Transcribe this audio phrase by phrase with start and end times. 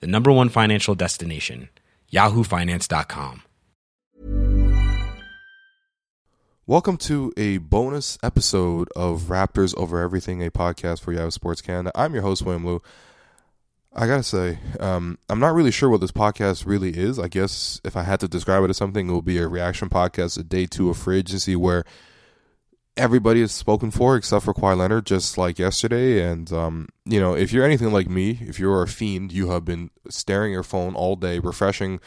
[0.00, 1.68] the number one financial destination,
[2.12, 3.42] yahoofinance.com.
[6.66, 11.92] Welcome to a bonus episode of Raptors Over Everything, a podcast for Yahoo Sports Canada.
[11.94, 12.80] I'm your host, William Lou.
[13.92, 17.18] I gotta say, um, I'm not really sure what this podcast really is.
[17.18, 19.90] I guess if I had to describe it as something, it would be a reaction
[19.90, 21.84] podcast, a day two of free agency where
[22.96, 26.22] everybody is spoken for except for Kawhi Leonard, just like yesterday.
[26.22, 29.64] And um, you know, if you're anything like me, if you're a fiend, you have
[29.64, 32.00] been staring your phone all day, refreshing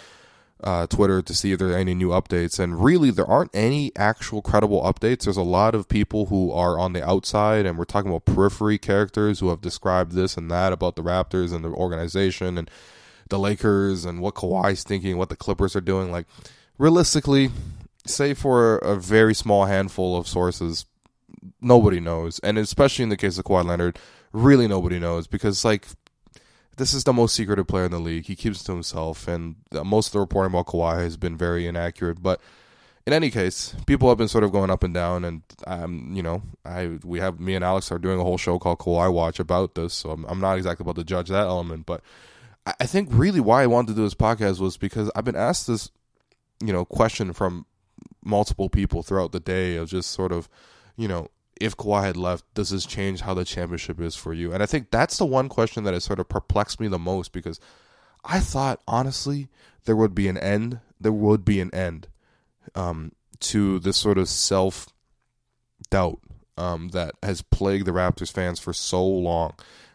[0.64, 2.60] uh, Twitter to see if there are any new updates.
[2.60, 5.24] And really, there aren't any actual credible updates.
[5.24, 8.78] There's a lot of people who are on the outside, and we're talking about periphery
[8.78, 12.72] characters who have described this and that about the Raptors and the organization and
[13.30, 16.12] the Lakers and what Kawhi's thinking, what the Clippers are doing.
[16.12, 16.26] Like,
[16.78, 17.52] realistically,
[18.10, 20.86] say for a very small handful of sources,
[21.62, 22.40] nobody knows.
[22.40, 24.00] And especially in the case of Kawhi Leonard,
[24.32, 25.88] really nobody knows because, like,
[26.78, 28.26] this is the most secretive player in the league.
[28.26, 32.22] He keeps to himself, and most of the reporting about Kawhi has been very inaccurate.
[32.22, 32.40] But
[33.06, 36.22] in any case, people have been sort of going up and down, and um, you
[36.22, 39.40] know, I we have me and Alex are doing a whole show called Kawhi Watch
[39.40, 42.02] about this, so I'm, I'm not exactly about to judge that element, but
[42.80, 45.68] I think really why I wanted to do this podcast was because I've been asked
[45.68, 45.90] this,
[46.60, 47.66] you know, question from
[48.28, 50.50] multiple people throughout the day of just sort of,
[50.96, 54.54] you know, if Kawhi had left, does this change how the championship is for you?
[54.54, 57.32] And I think that's the one question that has sort of perplexed me the most
[57.32, 57.60] because
[58.24, 59.50] I thought honestly
[59.86, 60.80] there would be an end.
[61.00, 62.08] There would be an end
[62.76, 64.88] um, to this sort of self
[65.90, 66.20] doubt
[66.58, 69.54] um, that has plagued the Raptors fans for so long.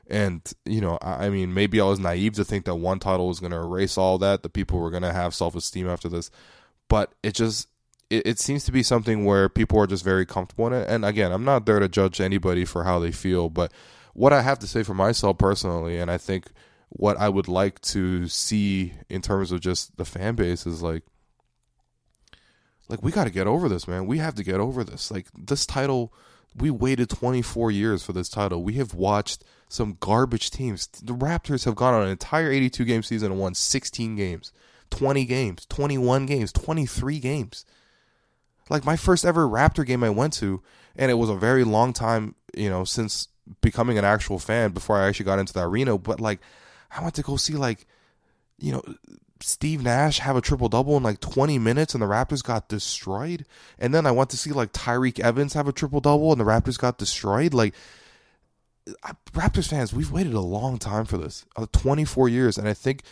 [0.08, 3.28] And you know, I, I mean, maybe I was naive to think that one title
[3.28, 4.42] was going to erase all that.
[4.42, 6.30] That people were going to have self esteem after this,
[6.88, 7.68] but it just
[8.12, 10.88] it, it seems to be something where people are just very comfortable in it.
[10.88, 13.72] And again, I'm not there to judge anybody for how they feel, but
[14.12, 16.50] what I have to say for myself personally, and I think
[16.90, 21.04] what I would like to see in terms of just the fan base is like
[22.88, 24.04] like we got to get over this, man.
[24.06, 25.10] We have to get over this.
[25.10, 26.12] Like this title,
[26.54, 28.62] we waited 24 years for this title.
[28.62, 30.86] We have watched some garbage teams.
[30.86, 34.52] The Raptors have gone on an entire 82 game season and won 16 games,
[34.90, 37.64] 20 games, 21 games, 23 games.
[38.72, 40.62] Like my first ever Raptor game I went to,
[40.96, 43.28] and it was a very long time, you know, since
[43.60, 45.98] becoming an actual fan before I actually got into the arena.
[45.98, 46.40] But like,
[46.90, 47.86] I went to go see like,
[48.58, 48.82] you know,
[49.40, 53.44] Steve Nash have a triple double in like 20 minutes, and the Raptors got destroyed.
[53.78, 56.44] And then I went to see like Tyreke Evans have a triple double, and the
[56.44, 57.52] Raptors got destroyed.
[57.52, 57.74] Like,
[59.32, 63.02] Raptors fans, we've waited a long time for this, uh, 24 years, and I think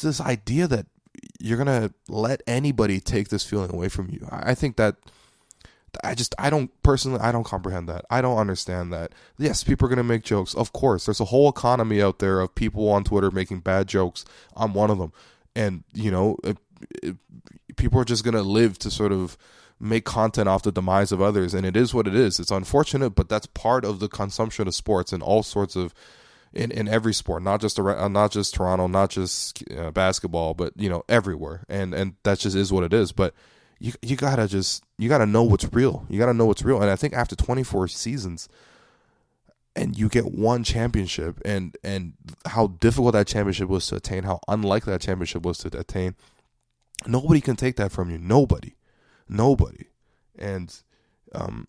[0.00, 0.86] this idea that
[1.40, 4.26] you're gonna let anybody take this feeling away from you.
[4.30, 4.96] I think that
[6.02, 8.04] I just I don't personally I don't comprehend that.
[8.10, 9.12] I don't understand that.
[9.38, 10.54] Yes, people are gonna make jokes.
[10.54, 14.24] Of course, there's a whole economy out there of people on Twitter making bad jokes.
[14.56, 15.12] I'm one of them,
[15.54, 16.58] and you know, it,
[17.02, 17.16] it,
[17.76, 19.36] people are just gonna live to sort of
[19.78, 22.40] make content off the demise of others, and it is what it is.
[22.40, 25.94] It's unfortunate, but that's part of the consumption of sports and all sorts of
[26.52, 30.72] in, in every sport, not just uh, not just Toronto, not just uh, basketball, but
[30.76, 33.12] you know everywhere, and and that just is what it is.
[33.12, 33.34] But
[33.78, 36.06] you you gotta just you gotta know what's real.
[36.08, 36.80] You gotta know what's real.
[36.80, 38.48] And I think after 24 seasons,
[39.74, 42.14] and you get one championship, and and
[42.46, 46.14] how difficult that championship was to attain, how unlikely that championship was to attain,
[47.06, 48.18] nobody can take that from you.
[48.18, 48.76] Nobody,
[49.28, 49.86] nobody,
[50.38, 50.74] and
[51.34, 51.66] um,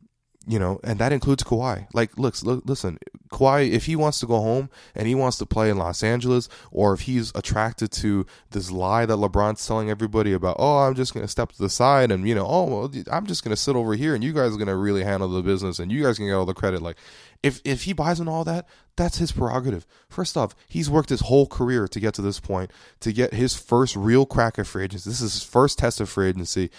[0.48, 1.88] you know, and that includes Kawhi.
[1.94, 2.98] Like, look, look, listen,
[3.30, 6.50] Kawhi, if he wants to go home and he wants to play in Los Angeles,
[6.72, 11.14] or if he's attracted to this lie that LeBron's telling everybody about, oh, I'm just
[11.14, 13.94] gonna step to the side and you know, oh, well, I'm just gonna sit over
[13.96, 16.34] here and you guys are gonna really handle the business and you guys can get
[16.34, 16.82] all the credit.
[16.82, 16.98] Like,
[17.44, 19.86] if if he buys in all that, that's his prerogative.
[20.10, 22.72] First off, he's worked his whole career to get to this point,
[23.02, 25.10] to get his first real crack at free agency.
[25.10, 26.72] This is his first test of free agency.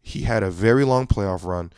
[0.00, 1.72] He had a very long playoff run.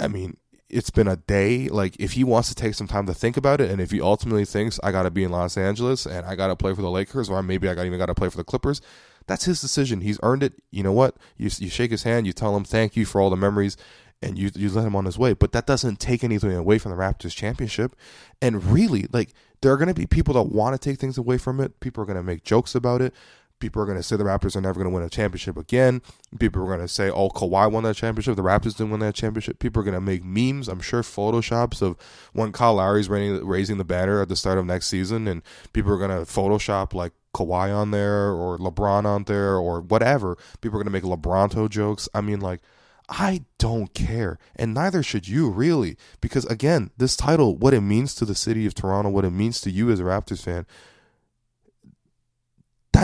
[0.00, 0.38] I mean,
[0.68, 1.68] it's been a day.
[1.68, 4.00] Like if he wants to take some time to think about it, and if he
[4.00, 6.82] ultimately thinks I got to be in Los Angeles and I got to play for
[6.82, 8.80] the Lakers, or maybe I got even got to play for the Clippers,
[9.26, 10.00] that's his decision.
[10.00, 10.54] He's earned it.
[10.70, 11.16] You know what?
[11.36, 13.76] You you shake his hand, you tell him thank you for all the memories,
[14.22, 15.32] and you you let him on his way.
[15.32, 17.94] But that doesn't take anything away from the Raptors championship.
[18.40, 21.38] And really, like there are going to be people that want to take things away
[21.38, 21.80] from it.
[21.80, 23.14] People are going to make jokes about it.
[23.60, 26.02] People are going to say the Raptors are never going to win a championship again.
[26.38, 28.36] People are going to say, "Oh, Kawhi won that championship.
[28.36, 30.68] The Raptors didn't win that championship." People are going to make memes.
[30.68, 31.96] I'm sure photoshops of
[32.32, 35.42] when Kyle Lowry's raising, the banner at the start of next season, and
[35.72, 40.36] people are going to Photoshop like Kawhi on there or LeBron on there or whatever.
[40.60, 42.08] People are going to make LeBronto jokes.
[42.14, 42.60] I mean, like
[43.08, 44.38] I don't care.
[44.56, 45.96] And neither should you, really.
[46.20, 49.60] Because, again, this title, what it means to the city of Toronto, what it means
[49.62, 50.66] to you as a Raptors fan,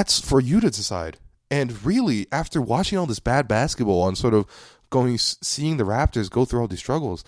[0.00, 1.18] that's for you to decide.
[1.50, 4.46] And really, after watching all this bad basketball and sort of
[4.88, 7.22] going, seeing the Raptors go through all these struggles,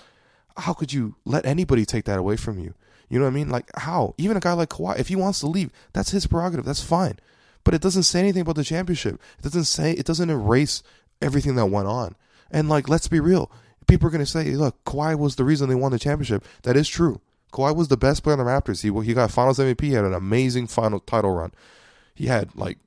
[0.57, 2.73] how could you let anybody take that away from you?
[3.11, 3.51] You know what I mean?
[3.51, 4.15] Like, how?
[4.17, 6.65] Even a guy like Kawhi, if he wants to leave, that's his prerogative.
[6.65, 7.19] That's fine.
[7.63, 9.21] But it doesn't say anything about the championship.
[9.39, 10.83] It doesn't say, it doesn't erase
[11.21, 12.17] everything that went on.
[12.51, 13.53] And like, let's be real.
[13.87, 16.43] People are going to say, look, Kawhi was the reason they won the championship.
[16.63, 17.21] That is true.
[17.53, 18.81] Kawhi was the best player on the Raptors.
[18.81, 19.83] He he got Finals MVP.
[19.83, 21.53] He had an amazing final title run.
[22.15, 22.79] He had like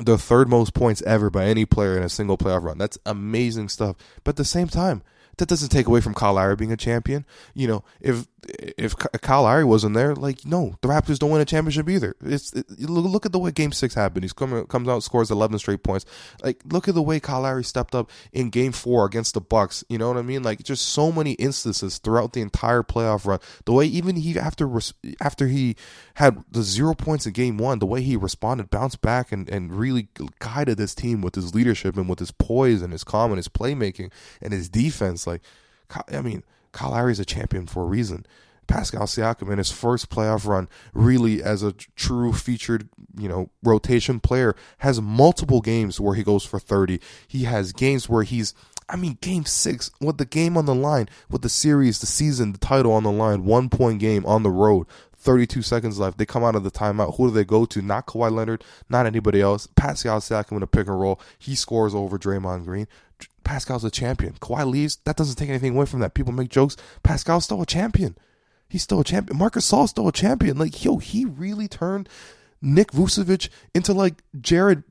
[0.00, 2.78] the third most points ever by any player in a single playoff run.
[2.78, 3.96] That's amazing stuff.
[4.24, 5.02] But at the same time,
[5.38, 7.24] that doesn't take away from Kyle Lowry being a champion.
[7.54, 11.44] You know, if if Kyle Lowry wasn't there, like no, the Raptors don't win a
[11.44, 12.14] championship either.
[12.22, 14.24] It's it, look at the way Game Six happened.
[14.24, 16.06] He's coming comes out scores eleven straight points.
[16.42, 19.84] Like look at the way Kyle Lowry stepped up in Game Four against the Bucks.
[19.88, 20.42] You know what I mean?
[20.42, 23.40] Like just so many instances throughout the entire playoff run.
[23.64, 24.70] The way even he after
[25.20, 25.76] after he
[26.14, 29.72] had the zero points in Game One, the way he responded, bounced back, and and
[29.72, 30.08] really
[30.38, 33.48] guided this team with his leadership and with his poise and his calm and his
[33.48, 35.26] playmaking and his defense.
[35.26, 35.42] Like
[36.12, 38.26] I mean Kyle Lowry is a champion for a reason.
[38.66, 42.88] Pascal Siakam in his first playoff run, really as a true featured,
[43.18, 47.00] you know, rotation player, has multiple games where he goes for 30.
[47.26, 48.54] He has games where he's
[48.90, 52.52] I mean, game six, with the game on the line, with the series, the season,
[52.52, 56.16] the title on the line, one point game on the road, 32 seconds left.
[56.16, 57.16] They come out of the timeout.
[57.16, 57.82] Who do they go to?
[57.82, 59.68] Not Kawhi Leonard, not anybody else.
[59.76, 61.20] Pascal Siakam in a pick and roll.
[61.38, 62.88] He scores over Draymond Green.
[63.48, 64.34] Pascal's a champion.
[64.34, 64.96] Kawhi leaves.
[65.06, 66.12] That doesn't take anything away from that.
[66.12, 66.76] People make jokes.
[67.02, 68.14] Pascal's still a champion.
[68.68, 69.38] He's still a champion.
[69.38, 70.58] Marc Gasol's still a champion.
[70.58, 72.10] Like, yo, he really turned
[72.60, 74.82] Nick Vucevic into like Jared,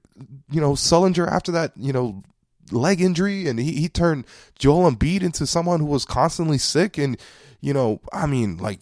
[0.49, 2.23] you know, Sullinger after that, you know,
[2.71, 3.47] leg injury.
[3.47, 4.25] And he, he turned
[4.57, 6.97] Joel Embiid into someone who was constantly sick.
[6.97, 7.15] And,
[7.61, 8.79] you know, I mean, like,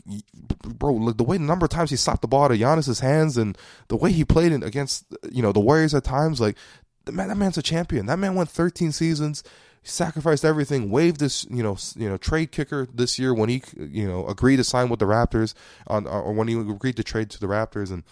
[0.64, 3.36] bro, look, the way the number of times he slapped the ball of Giannis's hands
[3.36, 3.58] and
[3.90, 6.56] the way he played in, against, you know, the Warriors at times, like,
[7.12, 8.06] man, that man's a champion.
[8.06, 9.44] That man went 13 seasons
[9.86, 14.08] sacrificed everything, waived this, you know, you know, trade kicker this year when he, you
[14.08, 15.54] know, agreed to sign with the Raptors
[15.88, 18.04] on, uh, or when he agreed to trade to the Raptors, and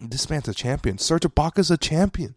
[0.00, 0.98] this man's a champion.
[0.98, 2.36] Serge Ibaka's a champion.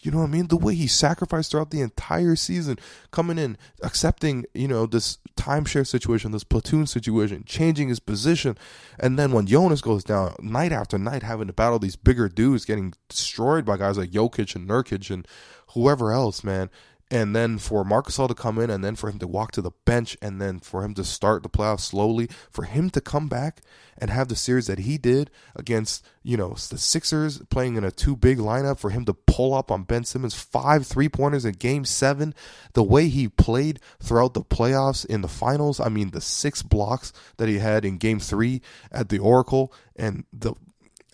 [0.00, 0.48] You know what I mean?
[0.48, 2.78] The way he sacrificed throughout the entire season,
[3.12, 8.58] coming in, accepting, you know, this timeshare situation, this platoon situation, changing his position.
[8.98, 12.66] And then when Jonas goes down night after night, having to battle these bigger dudes,
[12.66, 15.26] getting destroyed by guys like Jokic and Nurkic and
[15.68, 16.68] whoever else, man
[17.10, 19.62] and then for Marc Gasol to come in and then for him to walk to
[19.62, 23.28] the bench and then for him to start the playoffs slowly, for him to come
[23.28, 23.62] back
[23.96, 27.92] and have the series that he did against, you know, the Sixers playing in a
[27.92, 31.52] two big lineup, for him to pull up on Ben Simmons five three pointers in
[31.52, 32.34] game seven,
[32.72, 37.12] the way he played throughout the playoffs in the finals, I mean the six blocks
[37.36, 40.54] that he had in game three at the Oracle and the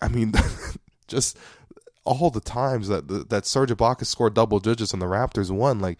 [0.01, 0.33] I mean
[1.07, 1.37] just
[2.05, 5.97] all the times that that Serge Ibaka scored double digits and the Raptors won, like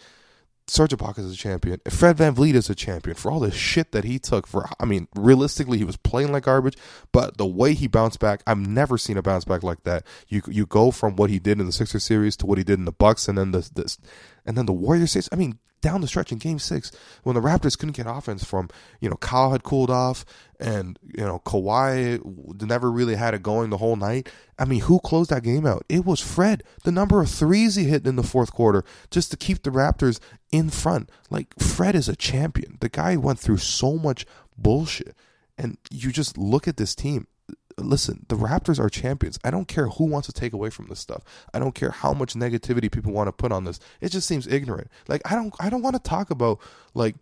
[0.68, 1.82] Serge Ibaka is a champion.
[1.89, 4.48] Fred VanVleet is a champion for all the shit that he took.
[4.48, 6.77] For I mean, realistically, he was playing like garbage,
[7.12, 10.06] but the way he bounced back, I've never seen a bounce back like that.
[10.30, 12.80] You you go from what he did in the Sixers series to what he did
[12.80, 13.98] in the Bucks, and then the this,
[14.46, 15.30] and then the Warriors series.
[15.32, 16.92] I mean, down the stretch in Game Six
[17.24, 18.70] when the Raptors couldn't get offense from
[19.02, 20.26] you know Kyle had cooled off
[20.60, 22.20] and you know Kawhi
[22.62, 24.30] never really had it going the whole night.
[24.58, 25.86] I mean, who closed that game out?
[25.90, 26.64] It was Fred.
[26.84, 30.20] The number of threes he hit in the fourth quarter just to keep the Raptors
[30.52, 31.12] in front.
[31.30, 32.78] Like Fred is a champion.
[32.80, 34.26] The guy went through so much
[34.58, 35.16] bullshit,
[35.58, 37.28] and you just look at this team
[37.77, 39.39] listen, the Raptors are champions.
[39.44, 41.24] I don't care who wants to take away from this stuff.
[41.53, 43.80] I don't care how much negativity people want to put on this.
[44.01, 44.89] It just seems ignorant.
[45.08, 46.60] Like I don't I don't want to talk about
[46.94, 47.15] like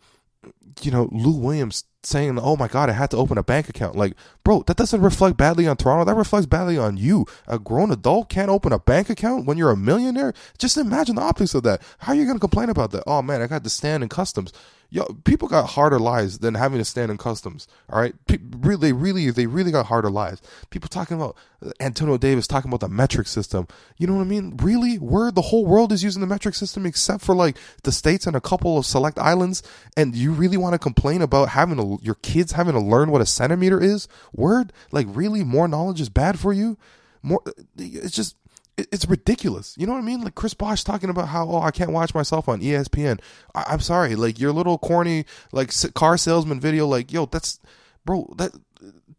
[0.82, 3.96] you know Lou Williams saying, "Oh my God, I had to open a bank account."
[3.96, 4.14] Like,
[4.44, 6.06] bro, that doesn't reflect badly on Toronto.
[6.06, 7.26] That reflects badly on you.
[7.48, 10.34] A grown adult can't open a bank account when you're a millionaire.
[10.58, 11.82] Just imagine the optics of that.
[12.00, 13.04] How are you going to complain about that?
[13.08, 14.52] Oh man, I got to stand in customs
[14.92, 17.68] yo, people got harder lives than having to stand in customs.
[17.90, 20.42] All right, Pe- really, really, they really got harder lives.
[20.70, 21.38] People talking about
[21.80, 23.68] Antonio Davis talking about the metric system.
[23.98, 24.58] You know what I mean?
[24.58, 28.28] Really, where the whole world is using the metric system except for like the states
[28.28, 29.64] and a couple of select islands,
[29.96, 33.26] and you really want to complain about having your kids having to learn what a
[33.26, 34.08] centimeter is?
[34.34, 36.78] Word, like really, more knowledge is bad for you.
[37.22, 37.42] More,
[37.78, 38.36] it's just
[38.78, 39.76] it's ridiculous.
[39.78, 40.22] You know what I mean?
[40.22, 43.20] Like Chris Bosh talking about how oh I can't watch myself on ESPN.
[43.54, 46.88] I, am sorry, like your little corny like car salesman video.
[46.88, 47.60] Like yo, that's
[48.06, 48.52] bro that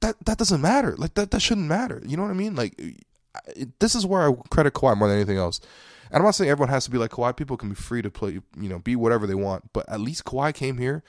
[0.01, 0.97] that that doesn't matter.
[0.97, 2.03] Like that that shouldn't matter.
[2.05, 2.55] You know what I mean?
[2.55, 2.75] Like
[3.55, 5.61] it, this is where I credit Kawhi more than anything else.
[6.11, 7.35] And I'm not saying everyone has to be like Kawhi.
[7.37, 9.73] People can be free to play, you know, be whatever they want.
[9.73, 11.03] But at least Kawhi came here,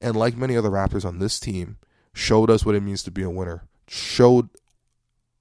[0.00, 1.76] and like many other Raptors on this team,
[2.12, 3.64] showed us what it means to be a winner.
[3.88, 4.48] Showed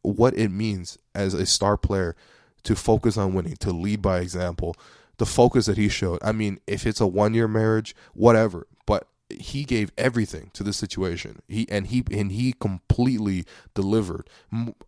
[0.01, 2.15] what it means as a star player
[2.63, 4.75] to focus on winning, to lead by example.
[5.17, 6.19] The focus that he showed.
[6.21, 10.73] I mean, if it's a one year marriage, whatever, but he gave everything to the
[10.73, 11.41] situation.
[11.47, 14.29] He and he and he completely delivered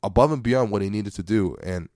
[0.04, 1.56] above and beyond what he needed to do.
[1.64, 1.90] And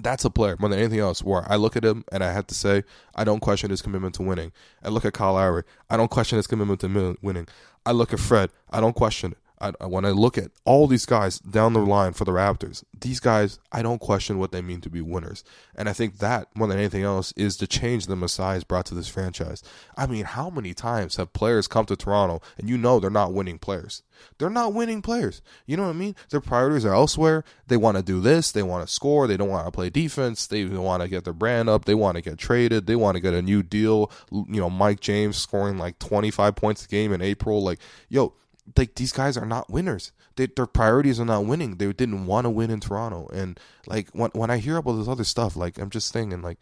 [0.00, 1.22] that's a player more than anything else.
[1.22, 2.84] Where I look at him and I have to say,
[3.14, 4.52] I don't question his commitment to winning.
[4.82, 7.48] I look at Kyle Lowry, I don't question his commitment to winning.
[7.84, 9.38] I look at Fred, I don't question it.
[9.62, 13.20] I, when I look at all these guys down the line for the Raptors, these
[13.20, 15.44] guys, I don't question what they mean to be winners.
[15.76, 18.86] And I think that, more than anything else, is the change that Masai has brought
[18.86, 19.62] to this franchise.
[19.96, 23.32] I mean, how many times have players come to Toronto and you know they're not
[23.32, 24.02] winning players?
[24.38, 25.42] They're not winning players.
[25.66, 26.16] You know what I mean?
[26.30, 27.44] Their priorities are elsewhere.
[27.68, 28.52] They want to do this.
[28.52, 29.26] They want to score.
[29.26, 30.46] They don't want to play defense.
[30.46, 31.84] They want to get their brand up.
[31.84, 32.86] They want to get traded.
[32.86, 34.10] They want to get a new deal.
[34.30, 37.62] You know, Mike James scoring like 25 points a game in April.
[37.62, 37.78] Like,
[38.08, 38.34] yo,
[38.76, 40.12] like these guys are not winners.
[40.36, 41.76] They, their priorities are not winning.
[41.76, 43.28] They didn't want to win in Toronto.
[43.32, 46.58] And like when when I hear about this other stuff, like I'm just thinking like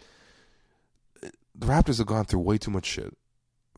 [1.20, 3.16] the Raptors have gone through way too much shit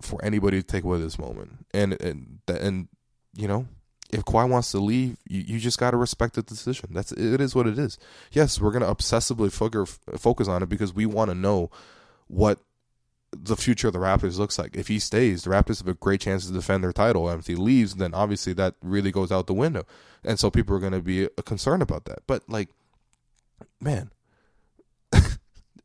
[0.01, 1.67] for anybody to take away this moment.
[1.75, 2.89] And and and
[3.35, 3.67] you know,
[4.11, 6.91] if Kawhi wants to leave, you, you just got to respect the decision.
[6.93, 7.99] That's it is what it is.
[8.31, 11.71] Yes, we're gonna obsessively focus focus on it because we want to know
[12.29, 12.61] what
[13.33, 14.77] the future of the Raptors looks like.
[14.77, 17.29] If he stays, the Raptors have a great chance to defend their title.
[17.29, 19.85] And if he leaves, then obviously that really goes out the window.
[20.25, 22.21] And so people are going to be concerned about that.
[22.27, 22.69] But like,
[23.81, 24.11] man,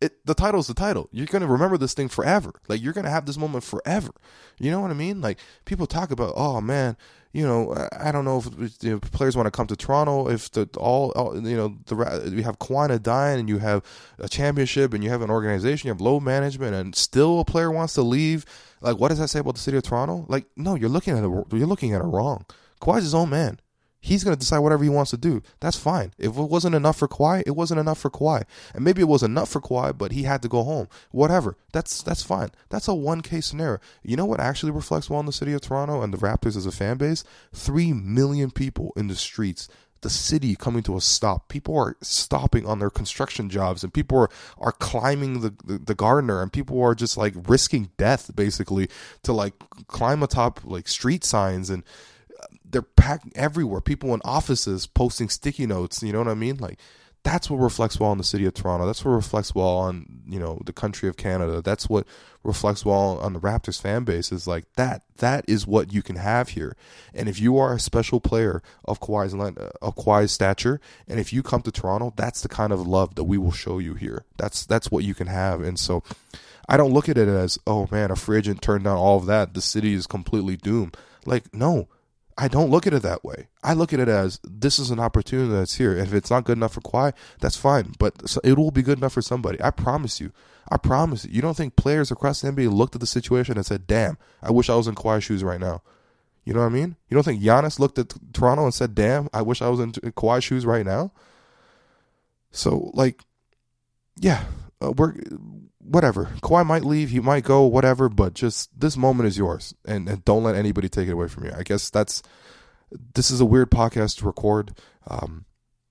[0.02, 1.10] it the title's the title.
[1.12, 2.54] You're going to remember this thing forever.
[2.68, 4.12] Like you're going to have this moment forever.
[4.60, 5.22] You know what I mean?
[5.22, 6.98] Like people talk about, oh man,
[7.34, 10.28] you know, I don't know if you know, players want to come to Toronto.
[10.28, 13.84] If the all, all you know, the you have Kawhi dying, and you have
[14.18, 17.70] a championship, and you have an organization, you have low management, and still a player
[17.70, 18.46] wants to leave.
[18.82, 20.26] Like, what does that say about the city of Toronto?
[20.28, 21.30] Like, no, you're looking at it.
[21.56, 22.46] You're looking at it wrong.
[22.82, 23.60] Kawhi's his own man.
[24.08, 25.44] He's going to decide whatever he wants to do.
[25.60, 26.14] That's fine.
[26.18, 28.44] If it wasn't enough for Kawhi, it wasn't enough for Kawhi.
[28.74, 30.88] And maybe it was enough for Kawhi, but he had to go home.
[31.12, 31.58] Whatever.
[31.74, 32.52] That's that's fine.
[32.70, 33.80] That's a one case scenario.
[34.04, 36.66] You know what actually reflects well on the city of Toronto and the Raptors as
[36.66, 37.26] a fan base?
[37.54, 39.68] Three million people in the streets
[40.02, 41.50] the city coming to a stop.
[41.50, 45.96] People are stopping on their construction jobs and people are, are climbing the, the, the
[45.96, 48.90] Gardiner and people are just like risking death basically
[49.24, 49.54] to like
[49.88, 51.84] climb atop like street signs and
[52.70, 53.82] they're packed everywhere.
[53.82, 56.04] People in offices posting sticky notes.
[56.04, 56.58] You know what I mean?
[56.58, 56.80] Like
[57.24, 58.86] that's what reflects well on the city of Toronto.
[58.86, 61.62] That's what reflects well on you know the country of Canada.
[61.62, 62.08] That's what
[62.44, 64.32] reflects well on the Raptors fan base.
[64.32, 65.04] Is like that.
[65.18, 66.78] That is what you can have here.
[67.14, 71.44] And if you are a special player of Kawhi's of Kawhi's stature, and if you
[71.44, 74.24] come to Toronto, that's the kind of love that we will show you here.
[74.38, 75.62] That's that's what you can have.
[75.62, 76.04] And so.
[76.70, 79.26] I don't look at it as, oh man, a free agent turned down all of
[79.28, 79.54] that.
[79.54, 80.98] The city is completely doomed.
[81.26, 81.88] Like, no,
[82.38, 83.48] I don't look at it that way.
[83.64, 85.98] I look at it as this is an opportunity that's here.
[85.98, 88.14] If it's not good enough for Kawhi, that's fine, but
[88.44, 89.62] it will be good enough for somebody.
[89.62, 90.32] I promise you.
[90.70, 91.32] I promise you.
[91.32, 94.52] You don't think players across the NBA looked at the situation and said, "Damn, I
[94.52, 95.82] wish I was in Kawhi's shoes right now."
[96.46, 96.96] You know what I mean?
[97.10, 99.92] You don't think Giannis looked at Toronto and said, "Damn, I wish I was in
[99.94, 101.12] Kawhi's shoes right now."
[102.52, 103.24] So, like,
[104.16, 104.44] yeah,
[104.82, 105.16] uh, we're
[105.88, 106.26] whatever.
[106.42, 110.24] Kawhi might leave, he might go, whatever, but just this moment is yours and, and
[110.26, 111.52] don't let anybody take it away from you.
[111.56, 112.22] I guess that's
[113.16, 114.78] this is a weird podcast to record.
[115.08, 115.46] Um,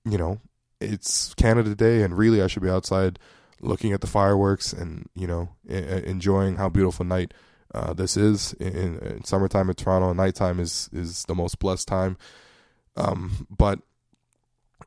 [0.05, 0.39] you know,
[0.79, 3.19] it's Canada Day and really I should be outside
[3.59, 7.33] looking at the fireworks and, you know, enjoying how beautiful night
[7.73, 10.13] uh, this is in, in, summertime in Toronto.
[10.13, 12.17] Nighttime is is the most blessed time.
[12.95, 13.79] Um, but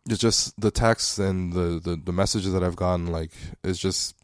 [0.09, 4.17] it's just the texts and the, the, the messages that I've gotten like it's just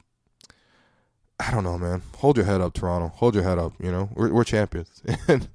[1.39, 2.03] I don't know, man.
[2.19, 3.09] Hold your head up, Toronto.
[3.17, 3.73] Hold your head up.
[3.79, 5.03] You know, we're we're champions,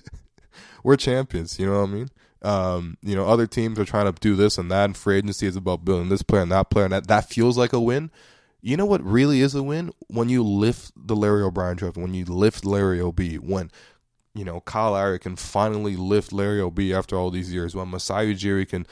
[0.83, 1.59] we're champions.
[1.59, 2.09] You know what I mean?
[2.43, 5.47] Um, you know, other teams are trying to do this and that, and free agency
[5.47, 8.11] is about building this player and that player, and that, that feels like a win.
[8.61, 9.91] You know what really is a win?
[10.07, 13.71] When you lift the Larry O'Brien trophy, when you lift Larry O'B, when
[14.35, 18.33] you know Kyle Lowry can finally lift Larry O'B after all these years, when Masai
[18.33, 18.85] Ujiri can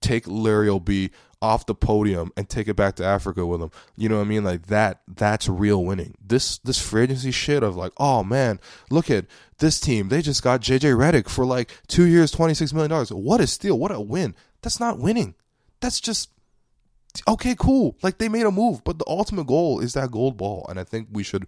[0.00, 1.10] take Larry O'B
[1.42, 3.70] off the podium and take it back to Africa with him.
[3.96, 4.44] You know what I mean?
[4.44, 6.14] Like that that's real winning.
[6.24, 8.60] This this free agency shit of like, oh man,
[8.90, 9.26] look at
[9.58, 10.08] this team.
[10.08, 13.12] They just got JJ Redick for like two years, twenty six million dollars.
[13.12, 14.34] What a steal, what a win.
[14.62, 15.34] That's not winning.
[15.80, 16.30] That's just
[17.26, 17.96] okay, cool.
[18.02, 20.66] Like they made a move, but the ultimate goal is that gold ball.
[20.68, 21.46] And I think we should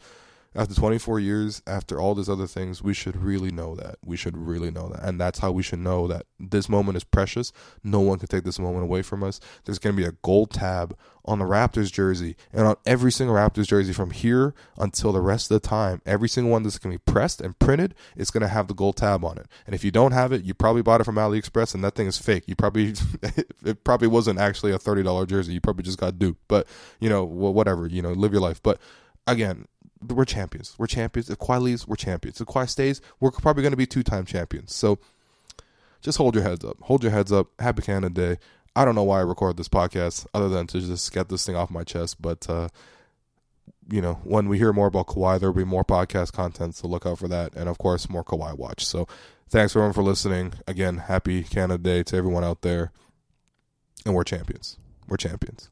[0.54, 3.96] after 24 years, after all these other things, we should really know that.
[4.04, 5.02] We should really know that.
[5.02, 7.52] And that's how we should know that this moment is precious.
[7.82, 9.40] No one can take this moment away from us.
[9.64, 13.36] There's going to be a gold tab on the Raptors jersey and on every single
[13.36, 16.02] Raptors jersey from here until the rest of the time.
[16.04, 18.74] Every single one that's going to be pressed and printed is going to have the
[18.74, 19.46] gold tab on it.
[19.66, 22.06] And if you don't have it, you probably bought it from AliExpress and that thing
[22.06, 22.44] is fake.
[22.46, 22.94] You probably,
[23.64, 25.54] it probably wasn't actually a $30 jersey.
[25.54, 26.42] You probably just got duped.
[26.48, 26.66] But,
[27.00, 28.62] you know, whatever, you know, live your life.
[28.62, 28.78] But
[29.26, 29.66] again,
[30.08, 30.74] we're champions.
[30.78, 31.30] We're champions.
[31.30, 32.40] If Kawhi leaves, we're champions.
[32.40, 34.74] If Kawhi stays, we're probably going to be two time champions.
[34.74, 34.98] So
[36.00, 36.78] just hold your heads up.
[36.82, 37.48] Hold your heads up.
[37.58, 38.38] Happy Canada Day.
[38.74, 41.56] I don't know why I record this podcast other than to just get this thing
[41.56, 42.20] off my chest.
[42.20, 42.68] But, uh,
[43.90, 46.74] you know, when we hear more about Kawhi, there will be more podcast content.
[46.74, 47.54] So look out for that.
[47.54, 48.86] And of course, more Kawhi Watch.
[48.86, 49.06] So
[49.48, 50.54] thanks everyone for listening.
[50.66, 52.92] Again, happy Canada Day to everyone out there.
[54.04, 54.78] And we're champions.
[55.06, 55.71] We're champions